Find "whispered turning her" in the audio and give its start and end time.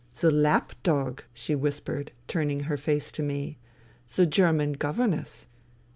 1.53-2.75